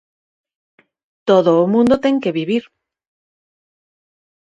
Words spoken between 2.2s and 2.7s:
que vivir.